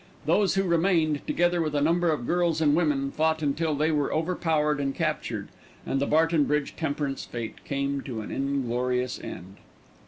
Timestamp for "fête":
7.31-7.57